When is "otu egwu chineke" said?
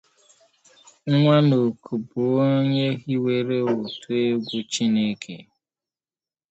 3.73-5.35